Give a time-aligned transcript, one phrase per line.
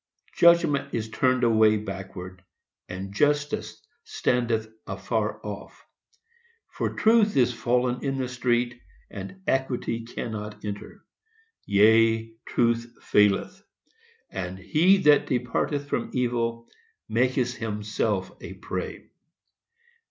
[0.35, 2.43] Judgment is turned away backward,
[2.89, 5.85] And Justice standeth afar off;
[6.71, 11.05] For Truth is fallen in the street, And Equity cannot enter.
[11.67, 13.61] Yea, Truth faileth;
[14.31, 16.65] And HE THAT DEPARTETH FROM EVIL
[17.07, 19.07] MAKETH HIMSELF A PREY.